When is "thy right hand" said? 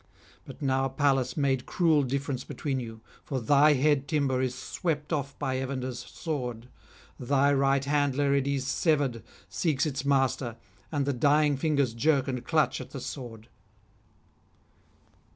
7.19-8.15